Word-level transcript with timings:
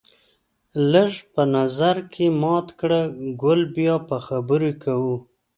لږ 0.91 1.11
په 1.33 1.41
نظر 1.55 1.95
کې 2.13 2.25
مات 2.41 2.67
کړه 2.79 3.01
ګل 3.41 3.61
بیا 3.75 3.95
به 4.07 4.17
خبرې 4.27 4.71
کوو 4.83 5.15